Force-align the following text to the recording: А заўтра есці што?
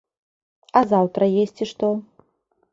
А 0.79 0.83
заўтра 0.95 1.23
есці 1.45 1.71
што? 1.75 1.93